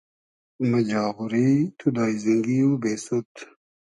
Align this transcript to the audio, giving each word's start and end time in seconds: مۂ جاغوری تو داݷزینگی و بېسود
مۂ 0.69 0.77
جاغوری 0.89 1.51
تو 1.77 1.87
داݷزینگی 1.95 2.59
و 2.67 2.71
بېسود 2.81 3.29